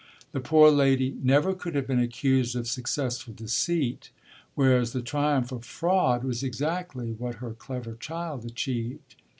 The 0.31 0.39
poor 0.39 0.71
lady 0.71 1.15
never 1.21 1.53
could 1.53 1.75
have 1.75 1.85
been 1.85 1.99
accused 1.99 2.55
of 2.55 2.67
successful 2.67 3.35
deceit, 3.35 4.09
whereas 4.55 4.93
the 4.93 5.01
triumph 5.03 5.51
of 5.51 5.63
fraud 5.63 6.23
was 6.23 6.41
exactly 6.41 7.11
what 7.11 7.35
her 7.35 7.53
clever 7.53 7.93
child 7.99 8.43
achieved. 8.43 9.13